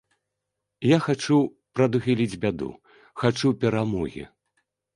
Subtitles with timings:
[0.91, 1.37] Я хачу
[1.75, 2.71] прадухіліць бяду,
[3.25, 4.29] хачу перамогі.